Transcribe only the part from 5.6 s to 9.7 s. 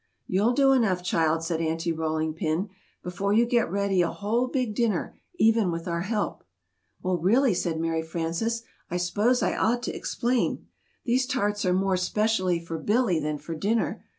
with our help." "Well, really," said Mary Frances, "I 'spose I